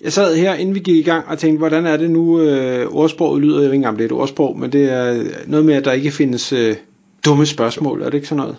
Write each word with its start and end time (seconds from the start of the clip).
Jeg 0.00 0.12
sad 0.12 0.36
her, 0.36 0.54
inden 0.54 0.74
vi 0.74 0.80
gik 0.80 0.96
i 0.96 1.02
gang, 1.10 1.24
og 1.28 1.38
tænkte, 1.38 1.58
hvordan 1.58 1.86
er 1.86 1.96
det 1.96 2.10
nu, 2.10 2.40
øh, 2.40 2.86
ordsproget 2.90 3.42
lyder, 3.42 3.54
jeg 3.54 3.60
ved 3.60 3.66
ikke 3.66 3.74
engang, 3.74 3.92
om 3.92 3.96
det 3.96 4.04
er 4.04 4.08
et 4.08 4.12
ordsprog, 4.20 4.58
men 4.58 4.72
det 4.72 4.92
er 4.92 5.22
noget 5.46 5.66
med, 5.66 5.74
at 5.74 5.84
der 5.84 5.92
ikke 5.92 6.10
findes 6.10 6.52
øh, 6.52 6.76
dumme 7.24 7.46
spørgsmål, 7.46 8.00
er 8.02 8.04
det 8.04 8.14
ikke 8.14 8.26
sådan 8.28 8.40
noget? 8.42 8.56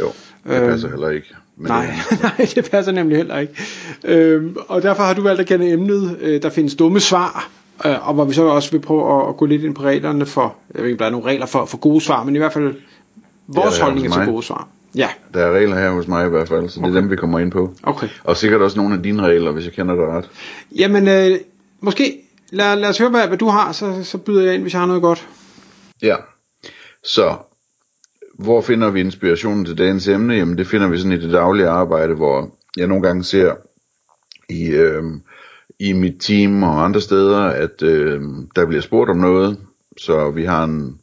Jo, 0.00 0.06
det 0.46 0.56
Øhm, 0.60 0.70
passer 0.70 0.88
heller 0.88 1.08
ikke. 1.08 1.26
Men 1.56 1.66
Nej, 1.66 1.94
det- 2.10 2.22
nej, 2.38 2.48
det 2.54 2.70
passer 2.70 2.92
nemlig 2.92 3.16
heller 3.16 3.38
ikke. 3.38 3.54
Øhm, 4.04 4.56
og 4.68 4.82
derfor 4.82 5.02
har 5.02 5.14
du 5.14 5.22
valgt 5.22 5.40
at 5.40 5.46
kende 5.46 5.70
emnet, 5.70 6.16
øh, 6.20 6.42
der 6.42 6.50
findes 6.50 6.74
dumme 6.74 7.00
svar, 7.00 7.50
øh, 7.86 8.08
og 8.08 8.14
hvor 8.14 8.24
vi 8.24 8.34
så 8.34 8.42
også 8.44 8.70
vil 8.70 8.78
prøve 8.80 9.22
at, 9.22 9.28
at 9.28 9.36
gå 9.36 9.46
lidt 9.46 9.62
ind 9.64 9.74
på 9.74 9.82
reglerne 9.82 10.26
for, 10.26 10.54
jeg 10.74 10.82
ved 10.82 10.90
ikke, 10.90 10.94
om 10.94 10.98
der 10.98 11.06
er 11.06 11.10
nogle 11.10 11.26
regler 11.26 11.46
for, 11.46 11.64
for 11.64 11.76
gode 11.76 12.00
svar, 12.00 12.24
men 12.24 12.34
i 12.34 12.38
hvert 12.38 12.52
fald 12.52 12.74
vores 13.48 13.76
der 13.76 13.84
holdninger 13.84 14.10
hos 14.10 14.18
til 14.24 14.32
gode 14.32 14.42
svar. 14.42 14.68
Ja, 14.94 15.08
Der 15.34 15.40
er 15.46 15.52
regler 15.52 15.76
her 15.76 15.90
hos 15.90 16.08
mig 16.08 16.26
i 16.26 16.30
hvert 16.30 16.48
fald, 16.48 16.68
så 16.68 16.80
det 16.80 16.88
er 16.88 16.92
dem, 17.00 17.10
vi 17.10 17.16
kommer 17.16 17.38
ind 17.38 17.50
på. 17.50 17.74
okay. 17.82 18.08
Og 18.24 18.36
sikkert 18.36 18.60
også 18.60 18.78
nogle 18.78 18.94
af 18.94 19.02
dine 19.02 19.22
regler, 19.22 19.50
hvis 19.52 19.64
jeg 19.64 19.72
kender 19.72 19.94
dig 19.94 20.04
ret. 20.06 20.30
Jamen, 20.78 21.08
øh, 21.08 21.38
måske 21.80 22.20
lad, 22.50 22.76
lad 22.76 22.88
os 22.88 22.98
høre, 22.98 23.10
hvad, 23.10 23.26
hvad 23.28 23.38
du 23.38 23.48
har, 23.48 23.72
så, 23.72 24.04
så 24.04 24.18
byder 24.18 24.42
jeg 24.44 24.54
ind, 24.54 24.62
hvis 24.62 24.72
jeg 24.72 24.80
har 24.80 24.86
noget 24.86 25.02
godt. 25.02 25.28
Ja, 26.02 26.16
så 27.04 27.36
hvor 28.38 28.60
finder 28.60 28.90
vi 28.90 29.00
inspirationen 29.00 29.64
til 29.64 29.78
dagens 29.78 30.08
emne? 30.08 30.34
Jamen 30.34 30.58
det 30.58 30.66
finder 30.66 30.88
vi 30.88 30.98
sådan 30.98 31.12
i 31.12 31.20
det 31.20 31.32
daglige 31.32 31.68
arbejde, 31.68 32.14
hvor 32.14 32.50
jeg 32.76 32.86
nogle 32.86 33.02
gange 33.02 33.24
ser 33.24 33.54
i, 34.48 34.66
øh, 34.68 35.02
i 35.78 35.92
mit 35.92 36.14
team 36.20 36.62
og 36.62 36.84
andre 36.84 37.00
steder, 37.00 37.40
at 37.40 37.82
øh, 37.82 38.20
der 38.56 38.66
bliver 38.66 38.82
spurgt 38.82 39.10
om 39.10 39.16
noget, 39.16 39.58
så 39.98 40.30
vi 40.30 40.44
har 40.44 40.64
en, 40.64 40.98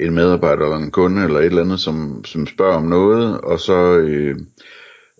en 0.00 0.14
medarbejder 0.14 0.64
eller 0.64 0.76
en 0.76 0.90
kunde 0.90 1.24
eller 1.24 1.38
et 1.38 1.46
eller 1.46 1.62
andet, 1.62 1.80
som, 1.80 2.24
som 2.24 2.46
spørger 2.46 2.76
om 2.76 2.84
noget, 2.84 3.40
og 3.40 3.60
så 3.60 3.96
øh, 3.96 4.36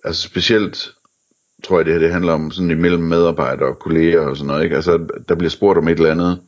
altså 0.04 0.22
specielt 0.22 0.92
tror 1.64 1.78
jeg 1.78 1.84
det 1.84 1.92
her 1.92 2.00
det 2.00 2.12
handler 2.12 2.32
om 2.32 2.50
sådan 2.50 2.70
imellem 2.70 3.02
medarbejdere 3.02 3.68
og 3.68 3.78
kolleger 3.78 4.20
og 4.20 4.36
sådan 4.36 4.46
noget, 4.46 4.64
ikke? 4.64 4.76
Altså 4.76 5.06
der 5.28 5.34
bliver 5.34 5.50
spurgt 5.50 5.78
om 5.78 5.88
et 5.88 5.98
eller 5.98 6.10
andet 6.10 6.40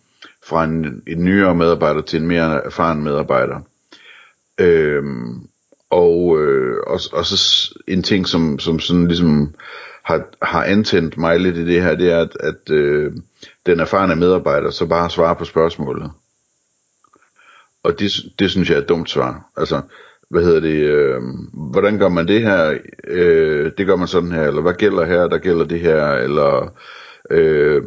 fra 0.44 0.64
en, 0.64 1.02
en 1.06 1.24
nyere 1.24 1.54
medarbejder 1.54 2.00
til 2.00 2.20
en 2.20 2.26
mere 2.26 2.64
erfaren 2.64 3.04
medarbejder. 3.04 3.60
Øhm, 4.60 5.48
og, 5.90 6.40
øh, 6.40 6.76
og, 6.86 7.00
og 7.12 7.26
så 7.26 7.70
en 7.88 8.02
ting, 8.02 8.26
som, 8.26 8.58
som 8.58 8.78
sådan 8.78 9.08
ligesom 9.08 9.54
har, 10.02 10.24
har 10.42 10.64
antændt 10.64 11.18
mig 11.18 11.40
lidt 11.40 11.56
i 11.56 11.66
det 11.66 11.82
her, 11.82 11.94
det 11.94 12.12
er, 12.12 12.20
at, 12.20 12.36
at 12.40 12.70
øh, 12.70 13.12
den 13.66 13.80
erfarne 13.80 14.16
medarbejder 14.16 14.70
så 14.70 14.86
bare 14.86 15.10
svarer 15.10 15.34
på 15.34 15.44
spørgsmålet. 15.44 16.10
Og 17.82 17.98
det, 17.98 18.12
det 18.38 18.50
synes 18.50 18.70
jeg 18.70 18.76
er 18.76 18.82
et 18.82 18.88
dumt 18.88 19.10
svar. 19.10 19.50
Altså, 19.56 19.80
hvad 20.30 20.42
hedder 20.42 20.60
det, 20.60 20.76
øh, 20.76 21.22
hvordan 21.52 21.98
gør 21.98 22.08
man 22.08 22.28
det 22.28 22.42
her? 22.42 22.78
Øh, 23.04 23.72
det 23.78 23.86
gør 23.86 23.96
man 23.96 24.08
sådan 24.08 24.32
her, 24.32 24.42
eller 24.42 24.62
hvad 24.62 24.74
gælder 24.74 25.04
her, 25.04 25.28
der 25.28 25.38
gælder 25.38 25.64
det 25.64 25.80
her, 25.80 26.06
eller 26.06 26.74
øh, 27.30 27.82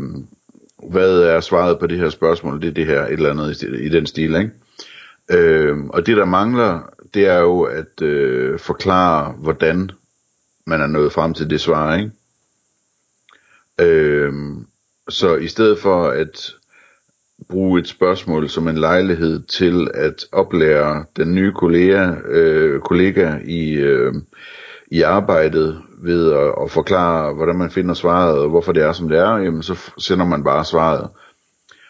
hvad 0.90 1.22
er 1.22 1.40
svaret 1.40 1.80
på 1.80 1.88
det 1.88 1.98
her 1.98 2.10
spørgsmål, 2.10 2.62
det 2.62 2.68
er 2.68 2.74
det 2.74 2.86
her, 2.86 3.06
et 3.06 3.12
eller 3.12 3.30
andet 3.30 3.62
i, 3.62 3.86
i 3.86 3.90
den 3.90 4.06
stil, 4.06 4.36
ikke? 4.36 4.52
Øh, 5.32 5.78
og 5.86 6.06
det 6.06 6.18
der 6.18 6.26
mangler, 6.26 6.90
det 7.14 7.28
er 7.28 7.40
jo 7.40 7.62
at 7.62 8.02
øh, 8.02 8.60
forklare, 8.60 9.32
hvordan 9.32 9.92
man 10.66 10.82
er 10.82 10.88
nået 10.88 11.14
frem 11.14 11.34
til 11.34 11.50
det 11.50 11.62
svar, 11.62 11.96
ikke? 11.96 12.12
Øh, 13.82 14.34
så 15.10 15.36
i 15.36 15.48
stedet 15.48 15.80
for 15.80 16.08
at 16.08 16.56
bruge 17.50 17.80
et 17.80 17.88
spørgsmål 17.88 18.50
som 18.50 18.68
en 18.68 18.78
lejlighed 18.78 19.44
til 19.44 19.88
at 19.94 20.26
oplære 20.32 21.06
den 21.18 21.36
nye 21.36 21.52
kollega, 21.52 22.12
øh, 22.28 22.80
kollega 22.80 23.34
i, 23.46 23.74
øh, 23.74 24.14
i 24.92 25.02
arbejdet 25.02 25.82
ved 26.04 26.34
at, 26.34 26.54
at 26.64 26.72
forklare, 26.72 27.34
hvordan 27.34 27.56
man 27.56 27.72
finder 27.72 27.94
svaret 27.94 28.40
og 28.40 28.50
hvorfor 28.50 28.72
det 28.72 28.84
er, 28.84 28.92
som 28.92 29.10
det 29.10 29.18
er, 29.20 29.38
jamen 29.38 29.64
så 29.64 29.92
sender 29.98 30.26
man 30.26 30.44
bare 30.44 30.66
svaret. 30.66 31.10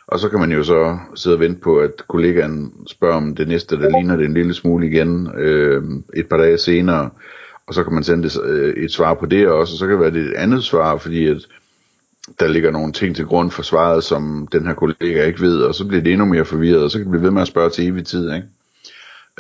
Og 0.08 0.20
så 0.20 0.30
kan 0.30 0.40
man 0.40 0.52
jo 0.52 0.64
så 0.64 0.98
sidde 1.16 1.36
og 1.36 1.40
vente 1.40 1.62
på, 1.62 1.80
at 1.80 2.08
kollegaen 2.08 2.74
spørger 2.88 3.16
om 3.16 3.36
det 3.36 3.48
næste, 3.48 3.80
der 3.80 3.90
ligner 3.90 4.16
det 4.16 4.26
en 4.26 4.34
lille 4.34 4.54
smule 4.54 4.88
igen 4.88 5.32
øh, 5.38 5.84
et 6.14 6.30
par 6.30 6.38
dage 6.38 6.58
senere. 6.58 7.10
Og 7.68 7.74
så 7.74 7.84
kan 7.84 7.94
man 7.94 8.04
sende 8.04 8.24
det, 8.24 8.38
øh, 8.44 8.74
et 8.84 8.92
svar 8.92 9.14
på 9.14 9.26
det 9.26 9.48
også, 9.48 9.74
og 9.74 9.78
så 9.78 9.86
kan 9.86 9.94
det 9.94 10.02
være 10.02 10.14
det 10.14 10.32
et 10.32 10.34
andet 10.34 10.64
svar, 10.64 10.98
fordi 10.98 11.28
at 11.28 11.38
der 12.40 12.48
ligger 12.48 12.72
nogle 12.72 12.94
ting 12.94 13.16
til 13.16 13.26
grund 13.26 13.52
for 13.52 13.64
svaret, 13.64 14.04
som 14.04 14.48
den 14.52 14.66
her 14.66 14.74
kollega 14.74 15.26
ikke 15.26 15.42
ved, 15.42 15.62
og 15.62 15.76
så 15.76 15.86
bliver 15.88 16.04
det 16.04 16.12
endnu 16.12 16.26
mere 16.26 16.46
forvirret, 16.46 16.84
og 16.84 16.92
så 16.92 16.98
kan 16.98 17.06
det 17.06 17.12
blive 17.12 17.24
ved 17.24 17.32
med 17.32 17.42
at 17.42 17.48
spørge 17.48 17.70
til 17.70 17.88
evig 17.88 18.06
tid, 18.06 18.34
ikke? 18.34 18.48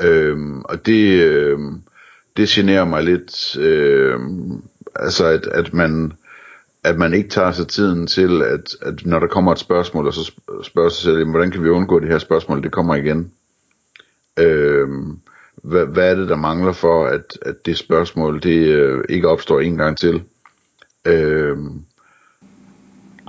Øhm, 0.01 0.61
og 0.61 0.85
det, 0.85 1.21
øhm, 1.21 1.81
det 2.37 2.49
generer 2.49 2.85
mig 2.85 3.03
lidt, 3.03 3.57
øhm, 3.57 4.63
altså 4.95 5.25
at, 5.25 5.47
at 5.47 5.73
man 5.73 6.13
at 6.85 6.97
man 6.97 7.13
ikke 7.13 7.29
tager 7.29 7.51
sig 7.51 7.67
tiden 7.67 8.07
til, 8.07 8.41
at, 8.41 8.75
at 8.81 9.05
når 9.05 9.19
der 9.19 9.27
kommer 9.27 9.51
et 9.51 9.59
spørgsmål, 9.59 10.07
og 10.07 10.13
så 10.13 10.31
spørger 10.63 10.89
sig 10.89 11.03
selv, 11.03 11.29
hvordan 11.29 11.51
kan 11.51 11.63
vi 11.63 11.69
undgå 11.69 11.99
det 11.99 12.09
her 12.09 12.17
spørgsmål, 12.17 12.63
det 12.63 12.71
kommer 12.71 12.95
igen. 12.95 13.31
Øhm, 14.39 15.19
hvad, 15.63 15.85
hvad 15.85 16.11
er 16.11 16.15
det, 16.15 16.29
der 16.29 16.35
mangler 16.35 16.71
for, 16.71 17.05
at, 17.05 17.37
at 17.41 17.65
det 17.65 17.77
spørgsmål, 17.77 18.43
det 18.43 18.67
øh, 18.67 19.03
ikke 19.09 19.27
opstår 19.27 19.59
en 19.59 19.77
gang 19.77 19.97
til? 19.97 20.23
Øhm, 21.05 21.81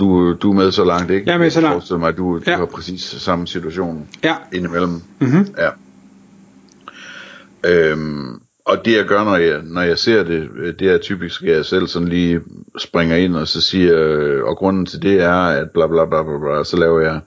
du, 0.00 0.32
du 0.32 0.50
er 0.50 0.54
med 0.54 0.70
så 0.72 0.84
langt, 0.84 1.10
ikke? 1.10 1.26
Jeg 1.26 1.34
er 1.34 1.38
med 1.38 1.50
så 1.50 1.60
langt. 1.60 1.90
Jeg 1.90 1.98
mig, 1.98 2.08
at 2.08 2.16
du, 2.16 2.40
Ja. 2.46 2.52
du 2.52 2.58
har 2.58 2.66
præcis 2.66 3.02
samme 3.02 3.46
situation 3.46 4.08
Ja, 4.24 4.34
indimellem. 4.52 5.02
Mhm. 5.20 5.46
Ja. 5.58 5.70
Øhm, 7.66 8.40
og 8.64 8.84
det 8.84 8.96
jeg 8.96 9.04
gør, 9.04 9.24
når 9.24 9.36
jeg, 9.36 9.60
når 9.64 9.80
jeg 9.80 9.98
ser 9.98 10.22
det, 10.22 10.48
øh, 10.56 10.74
det 10.78 10.88
er 10.90 10.98
typisk, 10.98 11.42
at 11.42 11.48
jeg 11.56 11.64
selv 11.64 11.86
sådan 11.86 12.08
lige 12.08 12.40
springer 12.78 13.16
ind 13.16 13.36
og 13.36 13.48
så 13.48 13.60
siger, 13.60 13.92
øh, 13.96 14.44
og 14.44 14.56
grunden 14.56 14.86
til 14.86 15.02
det 15.02 15.20
er, 15.22 15.32
at 15.32 15.70
bla 15.70 15.86
bla 15.86 16.04
bla 16.04 16.22
bla, 16.22 16.38
bla 16.38 16.64
så 16.64 16.76
laver 16.76 17.00
jeg 17.00 17.20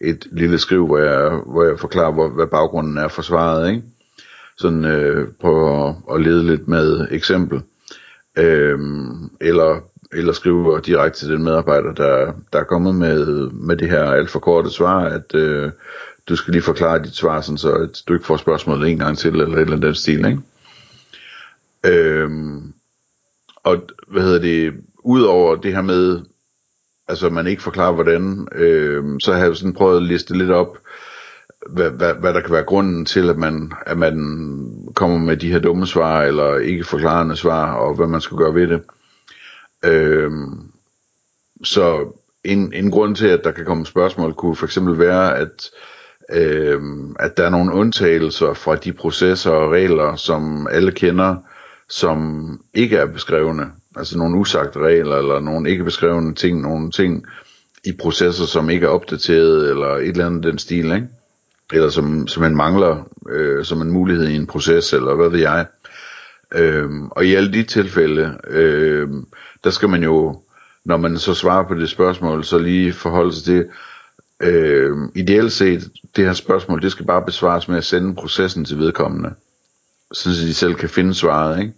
et 0.00 0.26
lille 0.32 0.58
skriv, 0.58 0.86
hvor 0.86 0.98
jeg, 0.98 1.40
hvor 1.46 1.64
jeg 1.64 1.78
forklarer, 1.78 2.12
hvor, 2.12 2.28
hvad 2.28 2.46
baggrunden 2.46 2.98
er 2.98 3.08
for 3.08 3.22
svaret, 3.22 3.68
ikke? 3.70 3.82
Sådan 4.58 4.84
øh, 4.84 5.28
prøver 5.40 5.88
at, 5.88 5.94
at 6.14 6.22
lede 6.22 6.46
lidt 6.46 6.68
med 6.68 7.06
eksempel. 7.10 7.60
Øhm, 8.38 9.30
eller, 9.40 9.80
eller 10.12 10.32
skrive 10.32 10.80
direkte 10.80 11.18
til 11.18 11.28
den 11.28 11.42
medarbejder, 11.42 11.92
der, 11.92 12.32
der 12.52 12.58
er 12.58 12.64
kommet 12.64 12.94
med, 12.94 13.50
med 13.50 13.76
det 13.76 13.90
her 13.90 14.02
alt 14.02 14.30
for 14.30 14.38
korte 14.38 14.70
svar, 14.70 15.04
at 15.04 15.34
øh, 15.34 15.70
du 16.28 16.36
skal 16.36 16.52
lige 16.52 16.62
forklare 16.62 17.02
dit 17.02 17.16
svar, 17.16 17.40
sådan 17.40 17.58
så 17.58 17.72
at 17.72 18.02
du 18.08 18.14
ikke 18.14 18.26
får 18.26 18.36
spørgsmålet 18.36 18.90
en 18.90 18.98
gang 18.98 19.18
til, 19.18 19.30
eller 19.30 19.44
et 19.44 19.60
eller 19.60 19.72
andet 19.72 19.82
den 19.82 19.94
stil, 19.94 20.26
ikke? 20.26 20.40
Øhm, 21.84 22.72
og 23.64 23.82
hvad 24.08 24.22
hedder 24.22 24.40
det, 24.40 24.74
udover 24.98 25.56
det 25.56 25.74
her 25.74 25.82
med, 25.82 26.20
altså 27.08 27.30
man 27.30 27.46
ikke 27.46 27.62
forklarer 27.62 27.92
hvordan, 27.92 28.48
øhm, 28.54 29.20
så 29.20 29.32
har 29.32 29.44
jeg 29.44 29.56
sådan 29.56 29.72
prøvet 29.72 29.96
at 29.96 30.02
liste 30.02 30.38
lidt 30.38 30.50
op, 30.50 30.78
hvad, 31.68 31.90
hvad, 31.90 32.14
hvad 32.14 32.34
der 32.34 32.40
kan 32.40 32.52
være 32.52 32.62
grunden 32.62 33.04
til, 33.04 33.30
at 33.30 33.36
man, 33.36 33.72
at 33.86 33.98
man 33.98 34.16
kommer 34.94 35.18
med 35.18 35.36
de 35.36 35.52
her 35.52 35.58
dumme 35.58 35.86
svar, 35.86 36.22
eller 36.22 36.56
ikke 36.56 36.84
forklarende 36.84 37.36
svar, 37.36 37.72
og 37.72 37.94
hvad 37.94 38.06
man 38.06 38.20
skal 38.20 38.38
gøre 38.38 38.54
ved 38.54 38.68
det. 38.68 38.82
Øhm, 39.86 40.70
så 41.64 42.12
en, 42.44 42.72
en 42.72 42.90
grund 42.90 43.16
til, 43.16 43.26
at 43.26 43.40
der 43.44 43.50
kan 43.50 43.64
komme 43.64 43.86
spørgsmål, 43.86 44.34
kunne 44.34 44.56
for 44.56 44.66
eksempel 44.66 44.98
være, 44.98 45.38
at, 45.38 45.70
øhm, 46.32 47.16
at 47.18 47.36
der 47.36 47.44
er 47.44 47.50
nogle 47.50 47.74
undtagelser 47.74 48.54
fra 48.54 48.76
de 48.76 48.92
processer 48.92 49.50
og 49.50 49.72
regler, 49.72 50.16
som 50.16 50.68
alle 50.70 50.92
kender, 50.92 51.36
som 51.88 52.60
ikke 52.74 52.96
er 52.96 53.06
beskrevne. 53.06 53.66
Altså 53.96 54.18
nogle 54.18 54.38
usagte 54.38 54.78
regler, 54.78 55.16
eller 55.16 55.40
nogle 55.40 55.70
ikke 55.70 55.84
beskrevne 55.84 56.34
ting, 56.34 56.60
nogle 56.60 56.90
ting 56.90 57.26
i 57.84 57.92
processer, 57.92 58.44
som 58.44 58.70
ikke 58.70 58.86
er 58.86 58.90
opdateret, 58.90 59.70
eller 59.70 59.88
et 59.88 60.08
eller 60.08 60.26
andet 60.26 60.44
den 60.44 60.58
stil, 60.58 60.92
ikke? 60.92 61.08
eller 61.72 61.88
som, 61.88 62.26
som 62.26 62.42
man 62.42 62.56
mangler 62.56 63.08
øh, 63.28 63.64
som 63.64 63.82
en 63.82 63.90
mulighed 63.90 64.28
i 64.28 64.36
en 64.36 64.46
proces, 64.46 64.92
eller 64.92 65.14
hvad 65.14 65.28
ved 65.28 65.40
jeg. 65.40 65.66
Øhm, 66.54 67.08
og 67.08 67.26
i 67.26 67.34
alle 67.34 67.52
de 67.52 67.62
tilfælde, 67.62 68.38
øhm, 68.48 69.26
der 69.64 69.70
skal 69.70 69.88
man 69.88 70.02
jo, 70.02 70.42
når 70.84 70.96
man 70.96 71.18
så 71.18 71.34
svarer 71.34 71.68
på 71.68 71.74
det 71.74 71.88
spørgsmål, 71.88 72.44
så 72.44 72.58
lige 72.58 72.92
forholde 72.92 73.32
sig 73.32 73.44
til, 73.44 73.66
øhm, 74.42 75.10
ideelt 75.14 75.52
set, 75.52 75.88
det 76.16 76.24
her 76.24 76.32
spørgsmål, 76.32 76.82
det 76.82 76.92
skal 76.92 77.06
bare 77.06 77.24
besvares 77.24 77.68
med 77.68 77.76
at 77.76 77.84
sende 77.84 78.14
processen 78.14 78.64
til 78.64 78.78
vedkommende, 78.78 79.34
så 80.12 80.30
de 80.30 80.54
selv 80.54 80.74
kan 80.74 80.88
finde 80.88 81.14
svaret, 81.14 81.60
ikke? 81.60 81.72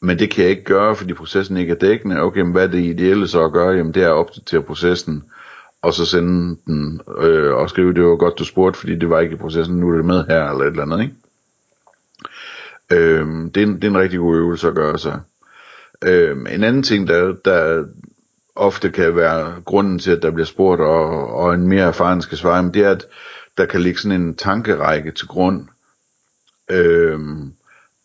Men 0.00 0.18
det 0.18 0.30
kan 0.30 0.42
jeg 0.42 0.50
ikke 0.50 0.64
gøre, 0.64 0.96
fordi 0.96 1.12
processen 1.14 1.56
ikke 1.56 1.72
er 1.72 1.78
dækkende. 1.78 2.20
Okay, 2.20 2.40
men 2.40 2.52
hvad 2.52 2.62
er 2.62 2.70
det 2.70 2.84
ideelle 2.84 3.28
så 3.28 3.44
at 3.44 3.52
gøre? 3.52 3.76
Jamen 3.76 3.94
det 3.94 4.02
er 4.02 4.08
at 4.08 4.14
opdatere 4.14 4.62
processen, 4.62 5.24
og 5.82 5.94
så 5.94 6.04
sende 6.06 6.56
den 6.66 7.00
øh, 7.18 7.54
og 7.54 7.70
skrive, 7.70 7.94
det 7.94 8.04
var 8.04 8.16
godt 8.16 8.38
du 8.38 8.44
spurgte, 8.44 8.78
fordi 8.78 8.98
det 8.98 9.10
var 9.10 9.20
ikke 9.20 9.34
i 9.34 9.38
processen, 9.38 9.76
nu 9.76 9.90
er 9.90 9.96
det 9.96 10.04
med 10.04 10.24
her, 10.28 10.50
eller 10.50 10.64
et 10.64 10.70
eller 10.70 10.82
andet, 10.82 11.00
ikke? 11.00 11.14
Øh, 12.92 13.26
det, 13.54 13.56
er 13.56 13.66
en, 13.66 13.74
det 13.74 13.84
er 13.84 13.88
en 13.88 13.98
rigtig 13.98 14.18
god 14.18 14.36
øvelse 14.36 14.68
at 14.68 14.74
gøre 14.74 14.98
sig. 14.98 15.20
Øh, 16.04 16.36
en 16.50 16.64
anden 16.64 16.82
ting, 16.82 17.08
der, 17.08 17.34
der 17.44 17.84
ofte 18.56 18.90
kan 18.90 19.16
være 19.16 19.62
grunden 19.64 19.98
til, 19.98 20.10
at 20.10 20.22
der 20.22 20.30
bliver 20.30 20.46
spurgt, 20.46 20.80
og, 20.80 21.34
og 21.34 21.54
en 21.54 21.68
mere 21.68 21.84
erfaren 21.84 22.22
skal 22.22 22.38
svare, 22.38 22.70
det 22.74 22.84
er, 22.84 22.90
at 22.90 23.06
der 23.58 23.66
kan 23.66 23.80
ligge 23.80 24.00
sådan 24.00 24.20
en 24.20 24.34
tankerække 24.34 25.10
til 25.10 25.26
grund. 25.26 25.68
Øh, 26.70 27.18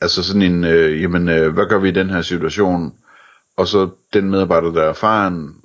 altså 0.01 0.23
sådan 0.23 0.41
en, 0.41 0.63
øh, 0.63 1.01
jamen, 1.01 1.29
øh, 1.29 1.53
hvad 1.53 1.65
gør 1.65 1.79
vi 1.79 1.89
i 1.89 1.91
den 1.91 2.09
her 2.09 2.21
situation? 2.21 2.93
Og 3.57 3.67
så 3.67 3.89
den 4.13 4.29
medarbejder, 4.29 4.71
der 4.71 4.83
er 4.83 4.89
erfaren, 4.89 5.55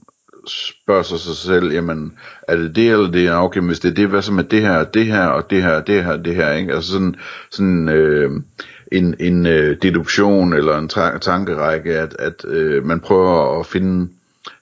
spørger 0.47 1.03
sig 1.03 1.19
sig 1.19 1.37
selv, 1.37 1.73
jamen, 1.73 2.19
er 2.49 2.56
det 2.56 2.76
det 2.76 2.91
eller 2.91 3.11
det? 3.11 3.32
Okay, 3.32 3.61
men 3.61 3.67
hvis 3.67 3.81
det 3.81 3.91
er 3.91 3.94
det, 3.94 4.09
hvad 4.09 4.23
så 4.23 4.32
med 4.32 4.44
det 4.44 4.62
her, 4.62 4.85
det 4.85 5.06
her, 5.06 5.26
og 5.26 5.50
det 5.50 5.62
her, 5.62 5.81
det 5.81 6.05
her, 6.05 6.17
det 6.17 6.35
her, 6.35 6.53
ikke? 6.53 6.75
Altså 6.75 6.93
sådan, 6.93 7.17
sådan 7.50 7.88
øh, 7.88 8.31
en, 8.93 9.14
en 9.20 9.46
øh, 9.46 9.76
deduktion 9.82 10.52
eller 10.52 10.79
en 10.79 10.88
tankerække, 11.20 11.99
at, 11.99 12.17
at 12.19 12.44
øh, 12.44 12.85
man 12.85 13.00
prøver 13.00 13.61
at 13.61 13.67
finde 13.67 14.08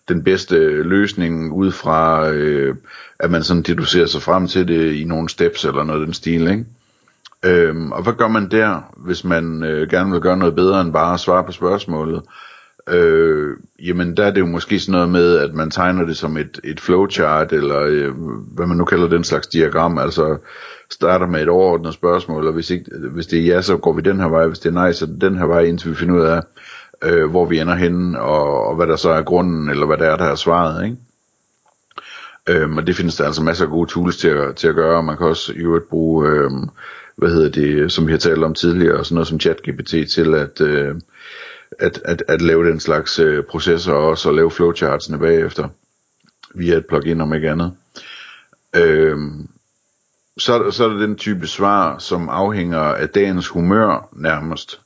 den 0.09 0.25
bedste 0.25 0.83
løsning 0.83 1.53
ud 1.53 1.71
fra, 1.71 2.31
øh, 2.31 2.77
at 3.19 3.31
man 3.31 3.43
sådan 3.43 3.63
deducerer 3.63 4.07
sig 4.07 4.23
frem 4.23 4.49
til 4.49 4.69
det 4.69 4.93
i 4.93 5.05
nogle 5.05 5.29
steps 5.29 5.65
eller 5.65 5.85
noget 5.85 6.07
den 6.07 6.15
stil, 6.15 6.49
ikke? 6.51 6.65
Øhm, 7.45 7.93
og 7.93 8.03
hvad 8.03 8.13
gør 8.13 8.29
man 8.29 8.51
der, 8.51 8.93
hvis 8.97 9.25
man 9.25 9.63
øh, 9.63 9.91
gerne 9.91 10.13
vil 10.13 10.21
gøre 10.21 10.37
noget 10.37 10.55
bedre 10.55 10.81
end 10.81 10.93
bare 10.93 11.15
at 11.15 11.21
svare 11.21 11.45
på 11.45 11.53
spørgsmålet? 11.53 12.23
Øh, 12.89 13.57
jamen 13.83 14.17
der 14.17 14.25
er 14.25 14.31
det 14.31 14.41
jo 14.41 14.47
måske 14.47 14.81
sådan 14.81 14.93
noget 14.93 15.09
med, 15.09 15.39
at 15.39 15.55
man 15.55 15.71
tegner 15.71 16.05
det 16.07 16.17
som 16.17 16.37
et, 16.37 16.61
et 16.65 16.81
flowchart, 16.81 17.53
eller 17.53 17.81
øh, 17.81 18.15
hvad 18.55 18.67
man 18.67 18.77
nu 18.77 18.85
kalder 18.85 19.09
den 19.09 19.25
slags 19.25 19.47
diagram, 19.47 19.99
altså 19.99 20.39
starter 20.91 21.27
med 21.27 21.43
et 21.43 21.49
overordnet 21.49 21.95
spørgsmål, 21.95 22.47
og 22.47 22.53
hvis, 22.53 22.71
ikke, 22.71 22.91
hvis 23.13 23.27
det 23.27 23.39
er 23.39 23.45
ja, 23.45 23.63
så 23.63 23.77
går 23.77 23.93
vi 23.93 24.03
den 24.03 24.21
her 24.21 24.29
vej, 24.29 24.47
hvis 24.47 24.59
det 24.59 24.69
er 24.69 24.75
nej, 24.75 24.93
så 24.93 25.07
den 25.21 25.39
her 25.39 25.47
vej, 25.47 25.61
indtil 25.61 25.91
vi 25.91 25.97
finder 25.97 26.15
ud 26.15 26.21
af, 26.21 26.43
øh, 27.03 27.31
hvor 27.31 27.45
vi 27.45 27.61
ender 27.61 27.75
henne, 27.75 28.21
og, 28.21 28.67
og 28.67 28.77
hvad 28.77 28.87
der 28.87 28.97
så 28.97 29.11
er 29.11 29.23
grunden, 29.23 29.69
eller 29.69 29.87
hvad 29.87 29.97
der 29.97 30.07
er, 30.07 30.17
der 30.17 30.25
er 30.25 30.35
svaret, 30.35 30.85
ikke? 30.85 30.97
Øhm, 32.49 32.77
og 32.77 32.87
det 32.87 32.97
findes 32.97 33.17
der 33.17 33.25
altså 33.25 33.43
masser 33.43 33.65
af 33.65 33.71
gode 33.71 33.91
tools 33.91 34.17
til 34.17 34.29
at, 34.29 34.57
til 34.57 34.69
at 34.69 34.75
gøre, 34.75 34.97
og 34.97 35.05
man 35.05 35.17
kan 35.17 35.27
også 35.27 35.53
i 35.53 35.57
øvrigt 35.57 35.89
bruge, 35.89 36.29
øh, 36.29 36.51
hvad 37.17 37.31
hedder 37.31 37.51
det, 37.51 37.93
som 37.93 38.07
vi 38.07 38.13
har 38.13 38.19
talt 38.19 38.45
om 38.45 38.55
tidligere, 38.55 39.05
sådan 39.05 39.15
noget 39.15 39.29
som 39.29 39.41
ChatGPT 39.41 39.95
til 40.15 40.35
at, 40.35 40.61
øh, 40.61 40.95
at, 41.79 42.01
at, 42.05 42.23
at 42.29 42.43
lave 42.43 42.71
den 42.71 42.81
slags 42.81 43.19
øh, 43.19 43.45
processer 43.45 43.93
også, 43.93 44.29
og 44.29 44.35
lave 44.35 44.51
flowchartsene 44.51 45.19
bagefter, 45.19 45.69
via 46.55 46.77
et 46.77 46.87
plugin 46.87 47.21
om 47.21 47.35
ikke 47.35 47.51
andet. 47.51 47.73
Øhm, 48.77 49.49
så, 50.39 50.71
så 50.71 50.85
er 50.85 50.89
der 50.89 50.97
den 50.97 51.17
type 51.17 51.47
svar, 51.47 51.99
som 51.99 52.29
afhænger 52.29 52.79
af 52.79 53.09
dagens 53.09 53.49
humør 53.49 54.09
nærmest. 54.13 54.81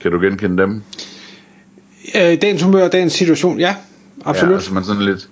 Kan 0.00 0.12
du 0.12 0.20
genkende 0.20 0.62
dem? 0.62 0.82
Øh, 2.16 2.42
dagens 2.42 2.62
humør 2.62 2.84
og 2.84 2.92
dagens 2.92 3.12
situation, 3.12 3.58
ja, 3.58 3.76
absolut. 4.24 4.50
Ja, 4.50 4.56
altså 4.56 4.74
man 4.74 4.84
sådan 4.84 5.02
lidt, 5.02 5.28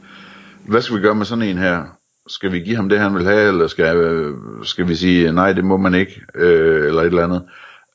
hvad 0.64 0.82
skal 0.82 0.96
vi 0.96 1.02
gøre 1.02 1.14
med 1.14 1.26
sådan 1.26 1.44
en 1.44 1.58
her? 1.58 1.84
Skal 2.26 2.52
vi 2.52 2.60
give 2.60 2.76
ham 2.76 2.88
det, 2.88 2.98
han 2.98 3.14
vil 3.14 3.24
have, 3.24 3.48
eller 3.48 3.66
skal, 3.66 3.96
øh, 3.96 4.36
skal 4.62 4.88
vi 4.88 4.94
sige, 4.94 5.32
nej, 5.32 5.52
det 5.52 5.64
må 5.64 5.76
man 5.76 5.94
ikke, 5.94 6.22
øh, 6.34 6.86
eller 6.86 7.02
et 7.02 7.06
eller 7.06 7.24
andet. 7.24 7.42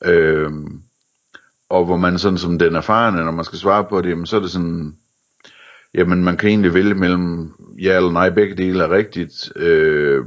Øh, 0.04 0.50
og 1.74 1.84
hvor 1.84 1.96
man 1.96 2.18
sådan 2.18 2.38
som 2.38 2.58
den 2.58 2.76
erfarne, 2.76 3.24
når 3.24 3.32
man 3.32 3.44
skal 3.44 3.58
svare 3.58 3.84
på 3.84 4.00
det, 4.00 4.10
jamen, 4.10 4.26
så 4.26 4.36
er 4.36 4.40
det 4.40 4.50
sådan, 4.50 4.94
jamen 5.94 6.24
man 6.24 6.36
kan 6.36 6.48
egentlig 6.48 6.74
vælge 6.74 6.94
mellem 6.94 7.52
ja 7.82 7.96
eller 7.96 8.12
nej, 8.12 8.30
begge 8.30 8.54
dele 8.56 8.84
er 8.84 8.90
rigtigt, 8.90 9.52
øh, 9.56 10.24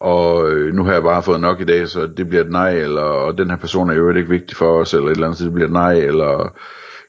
og 0.00 0.50
øh, 0.50 0.74
nu 0.74 0.84
har 0.84 0.92
jeg 0.92 1.02
bare 1.02 1.22
fået 1.22 1.40
nok 1.40 1.60
i 1.60 1.64
dag, 1.64 1.88
så 1.88 2.06
det 2.06 2.28
bliver 2.28 2.44
et 2.44 2.50
nej, 2.50 2.70
eller 2.70 3.02
og 3.02 3.38
den 3.38 3.50
her 3.50 3.56
person 3.56 3.90
er 3.90 3.94
jo 3.94 4.10
ikke 4.10 4.28
vigtig 4.28 4.56
for 4.56 4.80
os, 4.80 4.94
eller 4.94 5.06
et 5.06 5.10
eller 5.10 5.26
andet, 5.26 5.38
så 5.38 5.44
det 5.44 5.52
bliver 5.52 5.66
et 5.66 5.72
nej, 5.72 5.92
eller 5.92 6.56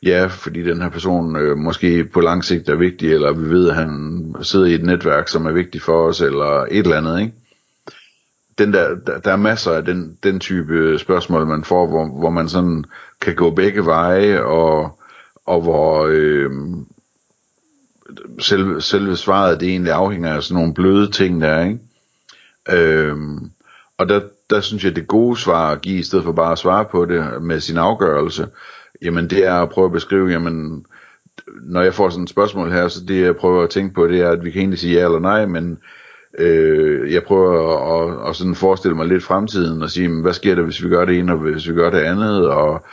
ja, 0.04 0.26
fordi 0.26 0.64
den 0.64 0.82
her 0.82 0.90
person 0.90 1.36
øh, 1.36 1.58
måske 1.58 2.04
på 2.04 2.22
lang 2.22 2.44
sigt 2.44 2.70
er 2.70 2.76
vigtig, 2.76 3.14
eller 3.14 3.34
vi 3.34 3.50
ved, 3.50 3.70
at 3.70 3.76
han 3.76 4.36
sidder 4.42 4.66
i 4.66 4.74
et 4.74 4.84
netværk, 4.84 5.28
som 5.28 5.46
er 5.46 5.52
vigtigt 5.52 5.84
for 5.84 6.08
os, 6.08 6.22
eller 6.22 6.66
et 6.72 6.78
eller 6.78 6.98
andet, 6.98 7.20
ikke? 7.20 7.34
Den 8.58 8.74
der, 8.74 8.96
der, 9.08 9.20
der 9.20 9.32
er 9.32 9.36
masser 9.38 9.72
af 9.72 9.86
den, 9.86 10.18
den 10.24 10.40
type 10.40 10.98
spørgsmål, 10.98 11.48
man 11.48 11.64
får, 11.64 11.88
hvor, 11.88 12.20
hvor 12.20 12.30
man 12.30 12.50
sådan 12.50 12.86
kan 13.22 13.36
gå 13.36 13.50
begge 13.52 13.86
veje, 13.86 14.42
og, 14.44 15.00
og 15.46 15.62
hvor 15.62 16.08
øh, 16.10 16.52
selve, 18.40 18.82
selve 18.82 19.16
svaret, 19.16 19.60
det 19.60 19.70
egentlig 19.70 19.94
afhænger 19.94 20.34
af 20.34 20.44
sådan 20.44 20.56
nogle 20.56 20.74
bløde 20.74 21.12
ting 21.12 21.42
der, 21.42 21.66
ikke? 21.66 21.80
Øh, 22.70 23.18
og 23.98 24.10
der, 24.10 24.22
der 24.50 24.62
synes 24.62 24.84
jeg, 24.84 24.96
det 24.96 25.08
gode 25.08 25.38
svar 25.38 25.72
at 25.72 25.82
give, 25.82 26.00
i 26.00 26.04
stedet 26.04 26.26
for 26.26 26.32
bare 26.32 26.52
at 26.52 26.58
svare 26.60 26.86
på 26.86 27.06
det 27.06 27.42
med 27.42 27.60
sin 27.60 27.78
afgørelse, 27.78 28.48
jamen 29.02 29.30
det 29.30 29.46
er 29.46 29.54
at 29.54 29.70
prøve 29.70 29.86
at 29.86 29.92
beskrive, 29.92 30.28
jamen 30.28 30.86
når 31.62 31.82
jeg 31.82 31.94
får 31.94 32.10
sådan 32.10 32.24
et 32.24 32.30
spørgsmål 32.30 32.72
her, 32.72 32.88
så 32.88 33.00
det 33.08 33.22
jeg 33.22 33.36
prøver 33.36 33.64
at 33.64 33.70
tænke 33.70 33.94
på, 33.94 34.08
det 34.08 34.22
er, 34.22 34.30
at 34.30 34.44
vi 34.44 34.52
kan 34.52 34.60
egentlig 34.60 34.80
sige 34.80 34.94
ja 34.94 35.06
eller 35.06 35.20
nej, 35.20 35.46
men 35.46 35.80
øh, 36.38 37.14
jeg 37.14 37.24
prøver 37.24 37.52
at, 37.52 38.24
at, 38.24 38.30
at 38.30 38.36
sådan 38.36 38.56
forestille 38.56 38.96
mig 38.96 39.08
lidt 39.08 39.24
fremtiden 39.24 39.82
og 39.82 39.90
sige, 39.90 40.22
hvad 40.22 40.34
sker 40.34 40.56
der, 40.56 40.64
hvis 40.64 40.84
vi 40.84 40.90
gør 40.90 41.06
det 41.06 41.20
ene, 41.20 41.32
og 41.32 41.38
hvis 41.38 41.70
vi 41.70 41.74
gør 41.74 41.90
det 41.90 42.00
andet, 42.00 42.50
og 42.50 42.86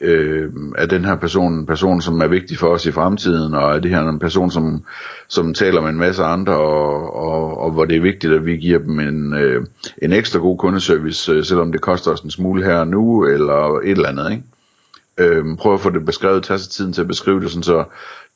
øh, 0.00 0.52
er 0.78 0.86
den 0.86 1.04
her 1.04 1.16
person 1.16 1.52
en 1.52 1.66
person, 1.66 2.00
som 2.00 2.20
er 2.20 2.26
vigtig 2.26 2.58
for 2.58 2.68
os 2.68 2.86
i 2.86 2.92
fremtiden, 2.92 3.54
og 3.54 3.74
er 3.74 3.78
det 3.78 3.90
her 3.90 4.00
en 4.00 4.18
person, 4.18 4.50
som, 4.50 4.84
som 5.28 5.54
taler 5.54 5.80
med 5.80 5.90
en 5.90 5.98
masse 5.98 6.22
andre, 6.22 6.56
og, 6.56 7.16
og, 7.16 7.58
og 7.58 7.72
hvor 7.72 7.84
det 7.84 7.96
er 7.96 8.00
vigtigt, 8.00 8.32
at 8.32 8.46
vi 8.46 8.56
giver 8.56 8.78
dem 8.78 9.00
en, 9.00 9.34
øh, 9.34 9.66
en 10.02 10.12
ekstra 10.12 10.38
god 10.38 10.58
kundeservice, 10.58 11.32
øh, 11.32 11.44
selvom 11.44 11.72
det 11.72 11.80
koster 11.80 12.10
os 12.10 12.20
en 12.20 12.30
smule 12.30 12.64
her 12.64 12.76
og 12.76 12.88
nu, 12.88 13.26
eller 13.26 13.78
et 13.84 13.90
eller 13.90 14.08
andet, 14.08 14.30
ikke? 14.30 14.42
Øh, 15.22 15.56
prøve 15.56 15.74
at 15.74 15.80
få 15.80 15.90
det 15.90 16.04
beskrevet, 16.04 16.44
tage 16.44 16.58
sig 16.58 16.70
tiden 16.70 16.92
til 16.92 17.00
at 17.00 17.08
beskrive 17.08 17.40
det, 17.40 17.50
sådan 17.50 17.62
så 17.62 17.84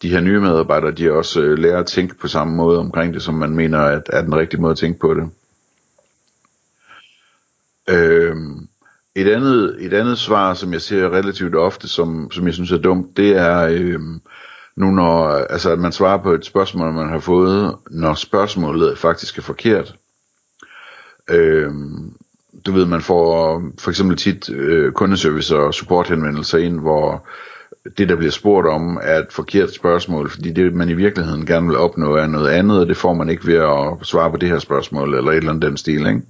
de 0.02 0.10
her 0.10 0.20
nye 0.20 0.40
medarbejdere, 0.40 0.90
de 0.90 1.12
også 1.12 1.40
øh, 1.40 1.58
lærer 1.58 1.78
at 1.78 1.86
tænke 1.86 2.14
på 2.18 2.28
samme 2.28 2.54
måde 2.54 2.78
omkring 2.78 3.14
det, 3.14 3.22
som 3.22 3.34
man 3.34 3.50
mener 3.50 3.78
at, 3.78 4.02
er 4.12 4.22
den 4.22 4.34
rigtige 4.34 4.60
måde 4.60 4.70
at 4.70 4.78
tænke 4.78 4.98
på 4.98 5.14
det. 5.14 5.30
Øh, 7.88 8.36
et 9.14 9.28
andet, 9.28 9.76
et 9.80 9.92
andet 9.92 10.18
svar, 10.18 10.54
som 10.54 10.72
jeg 10.72 10.80
ser 10.80 11.10
relativt 11.10 11.54
ofte, 11.54 11.88
som, 11.88 12.30
som 12.30 12.46
jeg 12.46 12.54
synes 12.54 12.72
er 12.72 12.78
dumt, 12.78 13.16
det 13.16 13.36
er 13.36 13.68
øh, 13.70 14.00
nu 14.76 14.90
når, 14.90 15.28
altså 15.28 15.70
at 15.70 15.78
man 15.78 15.92
svarer 15.92 16.22
på 16.22 16.32
et 16.32 16.44
spørgsmål, 16.44 16.92
man 16.92 17.08
har 17.08 17.18
fået, 17.18 17.76
når 17.90 18.14
spørgsmålet 18.14 18.98
faktisk 18.98 19.38
er 19.38 19.42
forkert. 19.42 19.96
Øh, 21.30 21.72
du 22.66 22.72
ved, 22.72 22.86
man 22.86 23.00
får 23.00 23.62
for 23.78 23.90
eksempel 23.90 24.16
tit 24.16 24.50
øh, 24.50 24.92
kundeservice 24.92 25.56
og 25.56 25.74
supporthenvendelser 25.74 26.58
ind, 26.58 26.80
hvor 26.80 27.26
det, 27.98 28.08
der 28.08 28.16
bliver 28.16 28.30
spurgt 28.30 28.66
om, 28.66 28.98
er 29.02 29.18
et 29.18 29.32
forkert 29.32 29.74
spørgsmål, 29.74 30.30
fordi 30.30 30.52
det, 30.52 30.74
man 30.74 30.88
i 30.88 30.94
virkeligheden 30.94 31.46
gerne 31.46 31.66
vil 31.66 31.76
opnå, 31.76 32.14
er 32.14 32.26
noget 32.26 32.48
andet, 32.50 32.80
og 32.80 32.86
det 32.86 32.96
får 32.96 33.14
man 33.14 33.28
ikke 33.28 33.46
ved 33.46 33.54
at 33.54 34.06
svare 34.06 34.30
på 34.30 34.36
det 34.36 34.48
her 34.48 34.58
spørgsmål, 34.58 35.14
eller 35.14 35.30
et 35.30 35.36
eller 35.36 35.50
andet 35.50 35.68
den 35.68 35.76
stil, 35.76 36.06
ikke? 36.06 36.22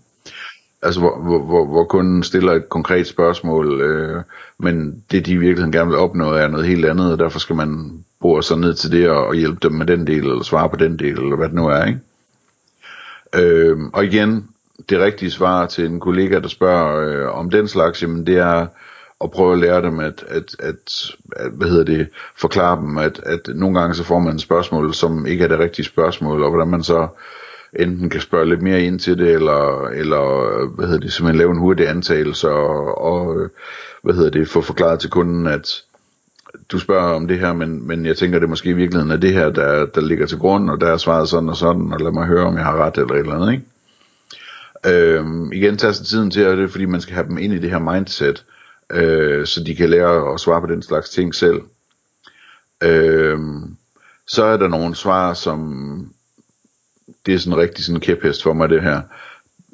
Altså, 0.82 1.00
hvor, 1.00 1.18
hvor, 1.18 1.42
hvor, 1.42 1.66
hvor 1.66 1.84
kunden 1.84 2.22
stiller 2.22 2.52
et 2.52 2.68
konkret 2.68 3.06
spørgsmål, 3.06 3.80
øh, 3.80 4.22
men 4.58 5.02
det, 5.10 5.26
de 5.26 5.32
i 5.32 5.36
virkeligheden 5.36 5.72
gerne 5.72 5.90
vil 5.90 5.98
opnå, 5.98 6.32
er 6.32 6.48
noget 6.48 6.66
helt 6.66 6.84
andet, 6.84 7.12
og 7.12 7.18
derfor 7.18 7.38
skal 7.38 7.56
man 7.56 8.04
bruge 8.20 8.42
sig 8.42 8.58
ned 8.58 8.74
til 8.74 8.92
det, 8.92 9.10
og, 9.10 9.26
og 9.26 9.34
hjælpe 9.34 9.58
dem 9.62 9.72
med 9.72 9.86
den 9.86 10.06
del, 10.06 10.18
eller 10.18 10.42
svare 10.42 10.68
på 10.68 10.76
den 10.76 10.98
del, 10.98 11.18
eller 11.18 11.36
hvad 11.36 11.48
det 11.48 11.54
nu 11.54 11.66
er, 11.66 11.84
ikke? 11.84 12.00
Øh, 13.34 13.78
og 13.92 14.04
igen, 14.04 14.48
det 14.88 15.00
rigtige 15.00 15.30
svar 15.30 15.66
til 15.66 15.86
en 15.86 16.00
kollega, 16.00 16.38
der 16.40 16.48
spørger 16.48 17.08
øh, 17.08 17.38
om 17.38 17.50
den 17.50 17.68
slags, 17.68 18.02
jamen 18.02 18.26
det 18.26 18.36
er 18.36 18.66
at 19.24 19.30
prøve 19.30 19.52
at 19.52 19.58
lære 19.58 19.82
dem 19.82 20.00
at, 20.00 20.24
at, 20.28 20.56
at, 20.58 21.10
at 21.36 21.52
hvad 21.52 21.68
hedder 21.68 21.84
det, 21.84 22.08
forklare 22.36 22.80
dem, 22.80 22.98
at, 22.98 23.20
at 23.26 23.40
nogle 23.54 23.80
gange 23.80 23.94
så 23.94 24.04
får 24.04 24.18
man 24.18 24.34
et 24.34 24.40
spørgsmål, 24.40 24.94
som 24.94 25.26
ikke 25.26 25.44
er 25.44 25.48
det 25.48 25.58
rigtige 25.58 25.86
spørgsmål, 25.86 26.42
og 26.42 26.50
hvordan 26.50 26.68
man 26.68 26.82
så 26.82 27.08
enten 27.78 28.10
kan 28.10 28.20
spørge 28.20 28.48
lidt 28.48 28.62
mere 28.62 28.82
ind 28.82 28.98
til 28.98 29.18
det, 29.18 29.32
eller, 29.32 29.88
eller 29.88 30.66
hvad 30.66 30.86
hedder 30.86 31.00
det, 31.00 31.12
simpelthen 31.12 31.38
lave 31.38 31.50
en 31.50 31.58
hurtig 31.58 31.88
antagelse, 31.88 32.50
og, 32.50 32.98
og 32.98 33.50
hvad 34.02 34.14
hedder 34.14 34.30
det, 34.30 34.48
få 34.48 34.60
forklaret 34.60 35.00
til 35.00 35.10
kunden, 35.10 35.46
at 35.46 35.82
du 36.72 36.78
spørger 36.78 37.14
om 37.14 37.28
det 37.28 37.38
her, 37.38 37.52
men, 37.52 37.86
men 37.86 38.06
jeg 38.06 38.16
tænker, 38.16 38.38
det 38.38 38.48
måske 38.48 38.70
i 38.70 38.72
virkeligheden 38.72 39.12
er 39.12 39.16
det 39.16 39.32
her, 39.32 39.50
der, 39.50 39.86
der 39.86 40.00
ligger 40.00 40.26
til 40.26 40.38
grund, 40.38 40.70
og 40.70 40.80
der 40.80 40.86
er 40.86 40.96
svaret 40.96 41.28
sådan 41.28 41.48
og 41.48 41.56
sådan, 41.56 41.92
og 41.92 42.00
lad 42.00 42.12
mig 42.12 42.26
høre, 42.26 42.46
om 42.46 42.56
jeg 42.56 42.64
har 42.64 42.76
ret 42.76 42.98
eller 42.98 43.14
et 43.14 43.18
eller 43.18 43.34
andet, 43.34 43.52
ikke? 43.52 43.64
Øhm, 44.84 45.52
igen 45.52 45.76
tager 45.76 45.92
sig 45.92 46.06
tiden 46.06 46.30
til, 46.30 46.40
at 46.40 46.58
det 46.58 46.64
er 46.64 46.68
fordi 46.68 46.84
man 46.84 47.00
skal 47.00 47.14
have 47.14 47.28
dem 47.28 47.38
ind 47.38 47.52
i 47.52 47.58
det 47.58 47.70
her 47.70 47.78
mindset, 47.78 48.44
øh, 48.90 49.46
så 49.46 49.64
de 49.64 49.74
kan 49.74 49.90
lære 49.90 50.34
at 50.34 50.40
svare 50.40 50.60
på 50.60 50.66
den 50.66 50.82
slags 50.82 51.10
ting 51.10 51.34
selv. 51.34 51.60
Øhm, 52.82 53.76
så 54.26 54.44
er 54.44 54.56
der 54.56 54.68
nogle 54.68 54.96
svar, 54.96 55.34
som 55.34 56.12
det 57.26 57.34
er 57.34 57.38
sådan 57.38 57.58
rigtig 57.58 57.84
sådan 57.84 58.00
kæphest 58.00 58.42
for 58.42 58.52
mig 58.52 58.68
det 58.68 58.82
her. 58.82 59.02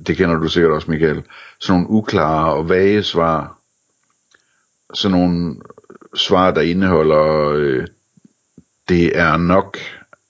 Det 0.06 0.16
kender 0.16 0.35
du 0.35 0.49
sikkert 0.49 0.73
også, 0.73 0.90
Michael. 0.90 1.23
Sådan 1.59 1.80
nogle 1.80 1.90
uklare 1.90 2.52
og 2.52 2.68
vage 2.68 3.02
svar. 3.02 3.59
Sådan 4.94 5.18
nogle 5.18 5.56
svar, 6.14 6.50
der 6.50 6.61
indeholder, 6.61 7.52
øh, 7.54 7.87
det 8.88 9.18
er 9.18 9.37
nok, 9.37 9.78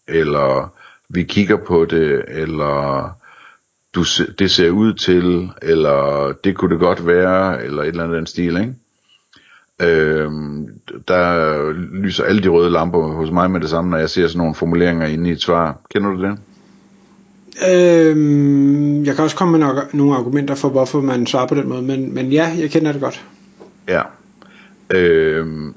eller 0.08 0.74
vi 1.08 1.22
kigger 1.22 1.56
på 1.56 1.84
det, 1.84 2.24
eller 2.28 3.10
du, 3.94 4.04
det 4.38 4.50
ser 4.50 4.70
ud 4.70 4.94
til, 4.94 5.50
eller 5.62 6.32
det 6.44 6.56
kunne 6.56 6.70
det 6.70 6.80
godt 6.80 7.06
være, 7.06 7.64
eller 7.64 7.82
et 7.82 7.88
eller 7.88 8.04
andet 8.04 8.16
den 8.16 8.26
stil, 8.26 8.56
ikke? 8.56 8.74
Øhm, 9.80 10.68
der 11.08 11.72
lyser 11.72 12.24
alle 12.24 12.42
de 12.42 12.48
røde 12.48 12.70
lamper 12.70 12.98
hos 12.98 13.30
mig 13.30 13.50
med 13.50 13.60
det 13.60 13.70
samme, 13.70 13.90
når 13.90 13.98
jeg 13.98 14.10
ser 14.10 14.26
sådan 14.26 14.38
nogle 14.38 14.54
formuleringer 14.54 15.06
inde 15.06 15.30
i 15.30 15.32
et 15.32 15.42
svar. 15.42 15.80
Kender 15.90 16.10
du 16.10 16.22
det? 16.22 16.38
Øhm, 17.70 19.04
jeg 19.04 19.14
kan 19.14 19.24
også 19.24 19.36
komme 19.36 19.58
med 19.58 19.66
nogle 19.92 20.16
argumenter 20.16 20.54
for, 20.54 20.68
hvorfor 20.68 21.00
man 21.00 21.26
svarer 21.26 21.46
på 21.46 21.54
den 21.54 21.68
måde, 21.68 21.82
men, 21.82 22.14
men 22.14 22.32
ja, 22.32 22.52
jeg 22.58 22.70
kender 22.70 22.92
det 22.92 23.00
godt. 23.00 23.24
Ja. 23.88 24.02
Øhm, 24.90 25.74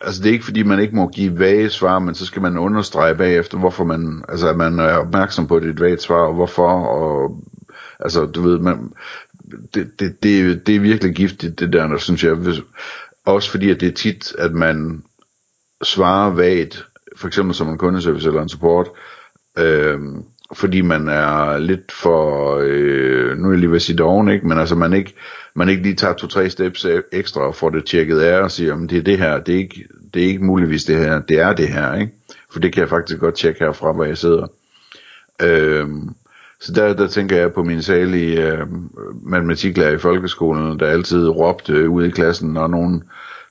altså 0.00 0.22
det 0.22 0.28
er 0.28 0.32
ikke 0.32 0.44
fordi 0.44 0.62
man 0.62 0.80
ikke 0.80 0.96
må 0.96 1.08
give 1.08 1.38
vage 1.38 1.70
svar, 1.70 1.98
men 1.98 2.14
så 2.14 2.26
skal 2.26 2.42
man 2.42 2.58
understrege 2.58 3.14
bagefter, 3.14 3.58
hvorfor 3.58 3.84
man, 3.84 4.24
altså 4.28 4.48
at 4.48 4.56
man 4.56 4.78
er 4.78 4.92
opmærksom 4.92 5.46
på 5.46 5.60
det 5.60 5.80
vage 5.80 5.98
svar, 5.98 6.26
og 6.26 6.34
hvorfor, 6.34 6.68
og 6.68 7.44
altså 8.00 8.26
du 8.26 8.42
ved, 8.42 8.58
man, 8.58 8.92
det, 9.74 10.00
det, 10.00 10.22
det, 10.22 10.66
det 10.66 10.76
er 10.76 10.80
virkelig 10.80 11.14
giftigt 11.14 11.60
det 11.60 11.72
der, 11.72 11.86
der 11.86 11.98
synes 11.98 12.24
jeg, 12.24 12.34
hvis, 12.34 12.60
også 13.24 13.50
fordi 13.50 13.70
at 13.70 13.80
det 13.80 13.88
er 13.88 13.92
tit, 13.92 14.32
at 14.38 14.52
man 14.52 15.02
svarer 15.82 16.30
vagt, 16.30 16.86
for 17.16 17.26
eksempel 17.26 17.54
som 17.54 17.68
en 17.68 17.78
kundeservice 17.78 18.28
eller 18.28 18.42
en 18.42 18.48
support, 18.48 18.88
øh, 19.58 19.98
fordi 20.54 20.80
man 20.80 21.08
er 21.08 21.58
lidt 21.58 21.92
for, 21.92 22.56
øh, 22.62 23.38
nu 23.38 23.48
er 23.48 23.52
jeg 23.52 23.58
lige 23.58 23.70
ved 23.70 23.76
at 23.76 23.82
sige 23.82 23.96
doven, 23.96 24.28
ikke? 24.28 24.46
men 24.46 24.58
altså 24.58 24.74
man 24.74 24.92
ikke, 24.92 25.14
man 25.54 25.68
ikke 25.68 25.82
lige 25.82 25.94
tager 25.94 26.14
to-tre 26.14 26.50
steps 26.50 26.84
e- 26.84 27.08
ekstra 27.12 27.40
og 27.40 27.54
får 27.54 27.70
det 27.70 27.84
tjekket 27.84 28.20
af 28.20 28.40
og 28.40 28.50
siger, 28.50 28.72
om 28.72 28.88
det 28.88 28.98
er 28.98 29.02
det 29.02 29.18
her, 29.18 29.40
det 29.40 29.54
er, 29.54 29.58
ikke, 29.58 29.84
det 30.14 30.22
er 30.22 30.26
ikke 30.26 30.44
muligvis 30.44 30.84
det 30.84 30.96
her, 30.96 31.20
det 31.20 31.38
er 31.38 31.52
det 31.52 31.68
her, 31.68 31.94
ikke? 31.94 32.12
For 32.52 32.60
det 32.60 32.72
kan 32.72 32.80
jeg 32.80 32.88
faktisk 32.88 33.20
godt 33.20 33.34
tjekke 33.34 33.64
herfra, 33.64 33.92
hvor 33.92 34.04
jeg 34.04 34.18
sidder. 34.18 34.46
Øhm, 35.42 36.08
så 36.60 36.72
der, 36.72 36.94
der 36.94 37.06
tænker 37.06 37.36
jeg 37.36 37.52
på 37.52 37.64
min 37.64 37.82
salige 37.82 38.52
øh, 38.52 38.66
matematiklærer 39.22 39.92
i 39.92 39.98
folkeskolen, 39.98 40.80
der 40.80 40.86
altid 40.86 41.28
råbte 41.28 41.72
øh, 41.72 42.06
i 42.06 42.10
klassen, 42.10 42.52
når 42.52 42.66
nogen 42.66 43.02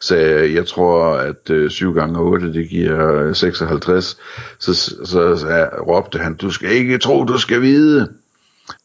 sagde, 0.01 0.47
øh, 0.47 0.53
jeg 0.53 0.67
tror, 0.67 1.13
at 1.13 1.49
øh, 1.49 1.69
7 1.69 1.93
gange 1.93 2.19
8, 2.19 2.53
det 2.53 2.69
giver 2.69 3.23
øh, 3.23 3.35
56, 3.35 4.17
så, 4.59 4.73
så, 4.73 5.35
så 5.35 5.69
råbte 5.87 6.19
han, 6.19 6.35
du 6.35 6.51
skal 6.51 6.71
ikke 6.71 6.97
tro, 6.97 7.23
du 7.23 7.37
skal 7.37 7.61
vide. 7.61 8.13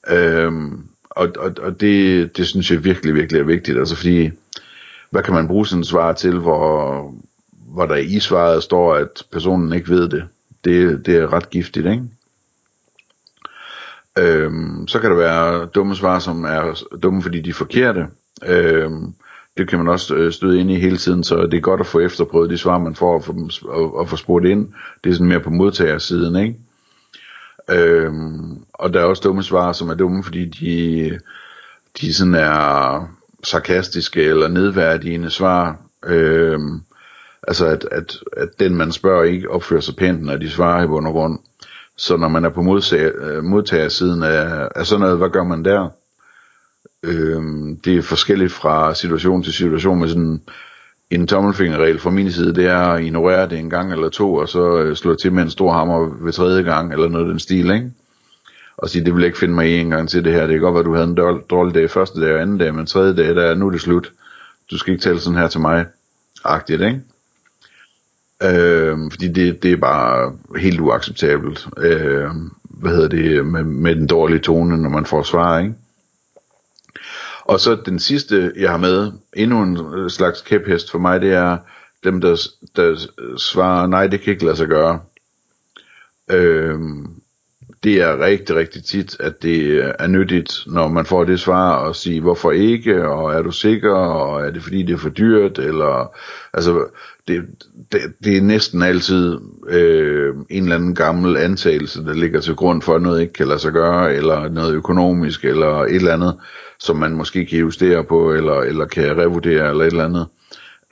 Øhm, 0.09 0.87
og 1.11 1.29
og, 1.39 1.53
og 1.63 1.81
det, 1.81 2.37
det 2.37 2.47
synes 2.47 2.71
jeg 2.71 2.85
virkelig, 2.85 3.15
virkelig 3.15 3.41
er 3.41 3.45
vigtigt, 3.45 3.79
altså 3.79 3.97
fordi, 3.97 4.31
hvad 5.11 5.23
kan 5.23 5.35
man 5.35 5.49
bruge 5.49 5.67
sådan 5.67 5.81
et 5.81 5.87
svar 5.87 6.13
til, 6.13 6.39
hvor, 6.39 7.15
hvor 7.51 7.87
der 7.87 7.97
i 7.97 8.21
svaret 8.21 8.63
står, 8.63 8.95
at 8.95 9.23
personen 9.33 9.73
ikke 9.73 9.89
ved 9.89 10.09
det. 10.09 10.25
Det, 10.65 11.07
det 11.07 11.17
er 11.17 11.33
ret 11.33 11.51
giftigt, 11.51 11.87
ikke? 11.87 12.03
Øhm, 14.19 14.89
så 14.89 14.99
kan 14.99 15.11
der 15.11 15.17
være 15.17 15.67
dumme 15.67 15.97
svar, 15.97 16.19
som 16.19 16.45
er 16.45 16.83
dumme, 17.03 17.23
fordi 17.23 17.41
de 17.41 17.51
er 17.51 17.55
forkerte. 17.55 18.07
Øhm, 18.47 19.15
det 19.57 19.69
kan 19.69 19.79
man 19.79 19.89
også 19.89 20.15
øh, 20.15 20.33
støde 20.33 20.61
ind 20.61 20.71
i 20.71 20.81
hele 20.81 20.97
tiden, 20.97 21.25
så 21.25 21.47
det 21.51 21.55
er 21.55 21.61
godt 21.61 21.81
at 21.81 21.87
få 21.87 22.01
efterprøvet 22.01 22.51
de 22.51 22.59
svar, 22.59 22.79
man 22.79 22.95
får, 22.95 23.15
og 23.15 23.25
få, 23.25 23.49
og, 23.65 23.97
og 23.97 24.09
få 24.09 24.17
spurgt 24.17 24.47
ind. 24.47 24.69
Det 25.05 25.11
er 25.11 25.15
sådan 25.15 25.29
mere 25.29 25.41
på 25.41 25.51
modtagersiden, 25.51 26.37
ikke? 26.37 26.57
Øhm, 27.71 28.65
og 28.73 28.95
der 28.95 29.01
er 29.01 29.05
også 29.05 29.23
dumme 29.25 29.43
svar, 29.43 29.73
som 29.73 29.89
er 29.89 29.95
dumme, 29.95 30.25
fordi 30.25 30.45
de, 30.45 31.19
de 32.01 32.15
sådan 32.15 32.35
er 32.35 33.09
sarkastiske 33.45 34.23
eller 34.23 34.49
nedværdigende 34.49 35.31
svar. 35.31 35.77
Øhm, 36.07 36.81
altså 37.49 37.67
at, 37.67 37.89
at, 37.93 38.19
at 38.37 38.49
den 38.61 38.77
man 38.77 38.93
spørger 38.93 39.25
ikke 39.25 39.51
opfører 39.51 39.81
sig 39.81 39.97
pænt, 39.97 40.23
når 40.23 40.37
de 40.37 40.51
svarer 40.51 40.85
i 40.85 40.87
bund 40.87 41.07
og 41.07 41.13
grund. 41.13 41.39
Så 41.97 42.17
når 42.17 42.29
man 42.29 42.45
er 42.45 42.51
på 42.51 42.61
øh, 42.61 43.45
modtagersiden 43.45 44.23
af, 44.23 44.69
af 44.75 44.87
sådan 44.87 45.01
noget, 45.01 45.19
hvad 45.19 45.31
gør 45.31 45.45
man 45.45 45.65
der? 45.65 45.89
Øh, 47.05 47.43
det 47.85 47.97
er 47.97 48.03
forskelligt 48.03 48.53
fra 48.53 48.95
situation 48.95 49.43
til 49.43 49.53
situation 49.53 50.01
med 50.01 50.09
sådan 50.09 50.41
en 51.11 51.27
tommelfingerregel 51.27 51.99
fra 51.99 52.11
min 52.11 52.33
side, 52.33 52.55
det 52.55 52.67
er 52.67 52.79
at 52.79 53.03
ignorere 53.03 53.49
det 53.49 53.59
en 53.59 53.71
gang 53.71 53.93
eller 53.93 54.09
to, 54.09 54.35
og 54.35 54.49
så 54.49 54.79
øh, 54.79 54.97
slå 54.97 55.15
til 55.15 55.33
med 55.33 55.43
en 55.43 55.51
stor 55.51 55.73
hammer 55.73 56.25
ved 56.25 56.33
tredje 56.33 56.63
gang, 56.63 56.93
eller 56.93 57.09
noget 57.09 57.25
af 57.25 57.31
den 57.31 57.39
stil, 57.39 57.71
ikke? 57.71 57.91
Og 58.77 58.91
sige, 58.91 59.05
det 59.05 59.15
vil 59.15 59.21
jeg 59.21 59.27
ikke 59.27 59.39
finde 59.39 59.55
mig 59.55 59.69
i 59.69 59.79
en 59.79 59.91
gang 59.91 60.09
til 60.09 60.25
det 60.25 60.33
her. 60.33 60.47
Det 60.47 60.51
kan 60.51 60.61
godt 60.61 60.75
være, 60.75 60.85
du 60.85 60.95
havde 60.95 61.09
en 61.09 61.43
dårlig 61.51 61.75
dag 61.75 61.91
første 61.91 62.21
dag 62.21 62.35
og 62.35 62.43
anden 62.43 62.59
dag, 62.59 62.75
men 62.75 62.87
tredje 62.87 63.17
dag, 63.17 63.35
der 63.35 63.43
er 63.43 63.55
nu 63.55 63.67
er 63.67 63.71
det 63.71 63.81
slut. 63.81 64.13
Du 64.71 64.79
skal 64.79 64.93
ikke 64.93 65.03
tale 65.03 65.21
sådan 65.21 65.39
her 65.39 65.49
til 65.49 65.61
mig. 65.61 65.87
Agtigt, 66.45 66.83
ikke? 66.83 67.01
Øh, 68.43 68.99
fordi 69.11 69.29
det, 69.29 69.63
det 69.63 69.73
er 69.73 69.77
bare 69.77 70.33
helt 70.59 70.81
uacceptabelt. 70.81 71.69
Øh, 71.79 72.29
hvad 72.65 72.93
hedder 72.93 73.09
det, 73.09 73.47
med, 73.47 73.65
med 73.65 73.97
den 73.97 74.07
dårlige 74.07 74.39
tone, 74.39 74.83
når 74.83 74.89
man 74.89 75.07
får 75.07 75.23
svar, 75.23 75.59
ikke? 75.59 75.75
Og 77.45 77.61
så 77.61 77.75
den 77.87 77.99
sidste, 77.99 78.53
jeg 78.57 78.71
har 78.71 78.79
med, 78.79 79.13
endnu 79.37 79.63
en 79.63 79.95
øh, 79.95 80.11
slags 80.11 80.41
kæphest 80.41 80.91
for 80.91 80.99
mig, 80.99 81.21
det 81.21 81.33
er 81.33 81.59
dem, 82.05 82.21
der, 82.21 82.37
der 82.77 83.07
svarer, 83.39 83.87
nej, 83.87 84.07
det 84.07 84.21
kan 84.21 84.33
ikke 84.33 84.45
lade 84.45 84.57
sig 84.57 84.69
gøre. 84.69 85.01
Øhm, 86.31 87.23
det 87.85 88.03
er 88.03 88.21
rigtig, 88.21 88.57
rigtig 88.57 88.85
tit, 88.85 89.17
at 89.21 89.43
det 89.43 89.85
er 89.99 90.07
nyttigt, 90.07 90.53
når 90.67 90.89
man 90.89 91.07
får 91.07 91.25
det 91.25 91.41
svar, 91.41 91.77
og 91.77 91.97
sige, 91.97 92.21
hvorfor 92.21 92.51
ikke, 92.51 93.09
og 93.09 93.35
er 93.35 93.43
du 93.43 93.51
sikker, 93.51 93.95
og 93.95 94.47
er 94.47 94.51
det 94.51 94.63
fordi, 94.63 94.83
det 94.83 94.93
er 94.93 94.99
for 94.99 95.09
dyrt, 95.09 95.59
eller, 95.59 96.17
altså, 96.53 96.87
det, 97.29 97.45
det, 97.93 98.01
det 98.25 98.37
er 98.37 98.43
næsten 98.43 98.83
altid 98.83 99.39
øh, 99.69 100.35
en 100.51 100.63
eller 100.63 100.75
anden 100.75 100.95
gammel 100.95 101.37
antagelse, 101.37 102.05
der 102.05 102.13
ligger 102.13 102.41
til 102.41 102.55
grund 102.55 102.83
for, 102.83 102.95
at 102.95 103.03
noget 103.03 103.21
ikke 103.21 103.33
kan 103.33 103.49
lade 103.49 103.59
sig 103.59 103.73
gøre, 103.73 104.15
eller 104.15 104.49
noget 104.49 104.75
økonomisk, 104.75 105.45
eller 105.45 105.69
et 105.69 105.95
eller 105.95 106.15
andet, 106.15 106.37
som 106.79 106.97
man 106.97 107.13
måske 107.13 107.47
kan 107.47 107.59
justere 107.59 108.05
på, 108.05 108.33
eller, 108.33 108.61
eller 108.61 108.87
kan 108.87 109.17
revurdere, 109.17 109.71
eller 109.71 109.85
et 109.85 109.91
eller 109.91 110.05
andet. 110.05 110.27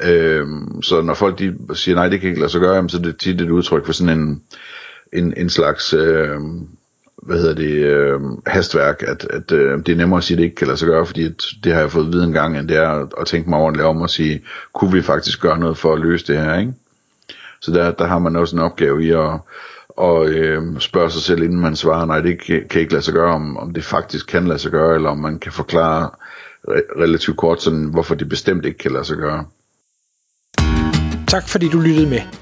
Øh, 0.02 0.46
så 0.82 1.02
når 1.02 1.14
folk 1.14 1.38
de 1.38 1.56
siger, 1.74 1.94
nej, 1.94 2.08
det 2.08 2.20
kan 2.20 2.28
ikke 2.28 2.40
lade 2.40 2.52
sig 2.52 2.60
gøre, 2.60 2.88
så 2.88 2.96
er 2.96 3.02
det 3.02 3.16
tit 3.18 3.40
et 3.40 3.50
udtryk 3.50 3.86
for 3.86 3.92
sådan 3.92 4.18
en, 4.18 4.42
en, 5.12 5.34
en 5.36 5.48
slags... 5.48 5.94
Øh, 5.94 6.40
hvad 7.22 7.38
hedder 7.38 7.54
det, 7.54 7.72
øh, 7.72 8.20
hastværk, 8.46 9.02
at, 9.02 9.26
at 9.30 9.52
øh, 9.52 9.78
det 9.78 9.88
er 9.88 9.96
nemmere 9.96 10.18
at 10.18 10.24
sige, 10.24 10.34
at 10.34 10.38
det 10.38 10.44
ikke 10.44 10.56
kan 10.56 10.66
lade 10.66 10.78
sig 10.78 10.88
gøre, 10.88 11.06
fordi 11.06 11.24
at, 11.24 11.44
det 11.64 11.72
har 11.72 11.80
jeg 11.80 11.90
fået 11.90 12.12
viden 12.12 12.28
en 12.28 12.32
gang, 12.32 12.58
end 12.58 12.68
det 12.68 12.76
er 12.76 13.20
at 13.20 13.26
tænke 13.26 13.50
mig 13.50 13.58
ordentligt 13.58 13.86
om 13.86 14.00
og 14.00 14.10
sige, 14.10 14.42
kunne 14.72 14.92
vi 14.92 15.02
faktisk 15.02 15.40
gøre 15.40 15.58
noget 15.58 15.78
for 15.78 15.92
at 15.92 16.00
løse 16.00 16.26
det 16.26 16.38
her, 16.38 16.58
ikke? 16.58 16.72
Så 17.60 17.72
der, 17.72 17.90
der 17.90 18.06
har 18.06 18.18
man 18.18 18.36
også 18.36 18.56
en 18.56 18.62
opgave 18.62 19.04
i 19.04 19.10
at 19.10 19.40
og 19.96 20.28
øh, 20.28 20.80
spørge 20.80 21.10
sig 21.10 21.22
selv, 21.22 21.42
inden 21.42 21.60
man 21.60 21.76
svarer, 21.76 22.06
nej, 22.06 22.20
det 22.20 22.40
kan, 22.42 22.62
kan 22.70 22.80
ikke 22.80 22.92
lade 22.92 23.02
sig 23.02 23.14
gøre, 23.14 23.34
om, 23.34 23.56
om 23.56 23.72
det 23.72 23.84
faktisk 23.84 24.26
kan 24.26 24.46
lade 24.46 24.58
sig 24.58 24.70
gøre, 24.70 24.94
eller 24.94 25.10
om 25.10 25.18
man 25.18 25.38
kan 25.38 25.52
forklare 25.52 26.10
re- 26.68 27.00
relativt 27.02 27.36
kort, 27.36 27.62
sådan, 27.62 27.84
hvorfor 27.84 28.14
det 28.14 28.28
bestemt 28.28 28.64
ikke 28.64 28.78
kan 28.78 28.92
lade 28.92 29.04
sig 29.04 29.16
gøre. 29.16 29.44
Tak 31.26 31.48
fordi 31.48 31.68
du 31.68 31.80
lyttede 31.80 32.10
med. 32.10 32.41